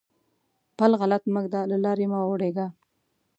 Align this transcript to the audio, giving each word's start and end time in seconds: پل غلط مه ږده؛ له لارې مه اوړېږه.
پل 0.77 0.91
غلط 1.01 1.23
مه 1.33 1.39
ږده؛ 1.43 1.61
له 1.71 1.77
لارې 1.85 2.05
مه 2.11 2.19
اوړېږه. 2.27 2.67